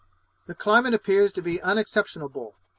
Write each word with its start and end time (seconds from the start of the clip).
The 0.47 0.55
climate 0.55 0.95
appears 0.95 1.31
to 1.33 1.43
be 1.43 1.59
unexceptionable. 1.61 2.55